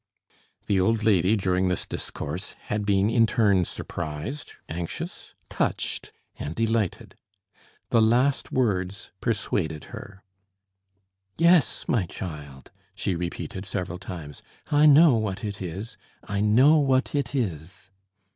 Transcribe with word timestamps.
The 0.65 0.79
old 0.79 1.03
lady, 1.03 1.35
during 1.35 1.67
this 1.67 1.85
discourse, 1.85 2.53
had 2.73 2.87
been 2.87 3.07
in 3.11 3.27
turn 3.27 3.65
surprised, 3.65 4.53
anxious, 4.67 5.35
touched, 5.47 6.11
and 6.39 6.55
delighted. 6.55 7.13
The 7.91 8.01
last 8.01 8.51
words 8.51 9.11
persuaded 9.21 9.83
her. 9.93 10.23
"Yes, 11.37 11.85
my 11.87 12.07
child," 12.07 12.71
she 12.95 13.15
repeated 13.15 13.63
several 13.63 13.99
times, 13.99 14.41
"I 14.71 14.87
know 14.87 15.13
what 15.17 15.43
it 15.43 15.61
is, 15.61 15.97
I 16.23 16.41
know 16.41 16.77
what 16.79 17.13
it 17.13 17.35
is." 17.35 17.91